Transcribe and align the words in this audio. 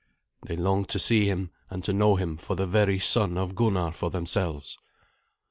They 0.43 0.55
longed 0.55 0.89
to 0.89 0.97
see 0.99 1.27
him, 1.29 1.51
and 1.69 1.83
to 1.83 1.93
know 1.93 2.15
him 2.15 2.37
for 2.37 2.55
the 2.55 2.65
very 2.65 2.97
son 2.97 3.37
of 3.37 3.53
Gunnar 3.53 3.91
for 3.91 4.09
themselves. 4.09 4.79